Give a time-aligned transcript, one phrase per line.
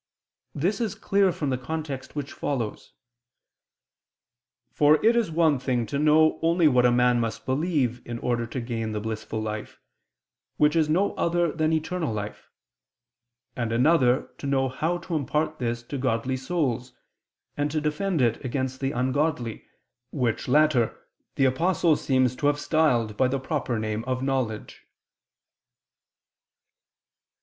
[0.55, 2.93] This is clear from the context which follows:
[4.71, 8.47] "For it is one thing to know only what a man must believe in order
[8.47, 9.79] to gain the blissful life,
[10.57, 12.49] which is no other than eternal life;
[13.55, 16.93] and another, to know how to impart this to godly souls,
[17.55, 19.67] and to defend it against the ungodly,
[20.09, 20.97] which latter
[21.35, 24.81] the Apostle seems to have styled by the proper name of knowledge."